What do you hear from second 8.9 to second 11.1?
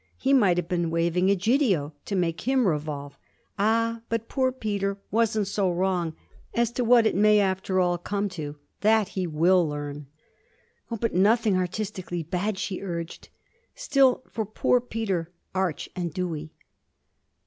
he will learn.' 'Oh